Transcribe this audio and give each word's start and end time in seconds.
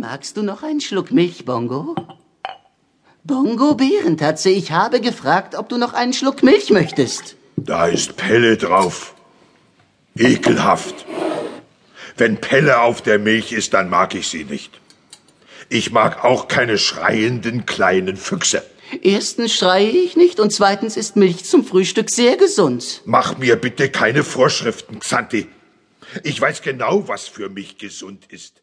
Magst 0.00 0.36
du 0.36 0.42
noch 0.42 0.62
einen 0.62 0.80
Schluck 0.80 1.10
Milch, 1.10 1.44
Bongo? 1.44 1.96
Bongo 3.24 3.74
Bärentatze, 3.74 4.48
ich 4.48 4.70
habe 4.70 5.00
gefragt, 5.00 5.56
ob 5.56 5.68
du 5.68 5.76
noch 5.76 5.92
einen 5.92 6.12
Schluck 6.12 6.44
Milch 6.44 6.70
möchtest. 6.70 7.34
Da 7.56 7.86
ist 7.86 8.16
Pelle 8.16 8.56
drauf. 8.56 9.14
Ekelhaft. 10.16 11.04
Wenn 12.16 12.40
Pelle 12.40 12.80
auf 12.80 13.02
der 13.02 13.18
Milch 13.18 13.52
ist, 13.52 13.74
dann 13.74 13.90
mag 13.90 14.14
ich 14.14 14.28
sie 14.28 14.44
nicht. 14.44 14.80
Ich 15.68 15.90
mag 15.90 16.24
auch 16.24 16.46
keine 16.46 16.78
schreienden 16.78 17.66
kleinen 17.66 18.16
Füchse. 18.16 18.62
Erstens 19.02 19.52
schreie 19.52 19.90
ich 19.90 20.16
nicht 20.16 20.38
und 20.38 20.52
zweitens 20.52 20.96
ist 20.96 21.16
Milch 21.16 21.44
zum 21.44 21.64
Frühstück 21.64 22.08
sehr 22.08 22.36
gesund. 22.36 23.02
Mach 23.04 23.36
mir 23.36 23.56
bitte 23.56 23.90
keine 23.90 24.22
Vorschriften, 24.22 25.00
Xanti. 25.00 25.48
Ich 26.22 26.40
weiß 26.40 26.62
genau, 26.62 27.08
was 27.08 27.26
für 27.26 27.48
mich 27.48 27.78
gesund 27.78 28.26
ist. 28.28 28.62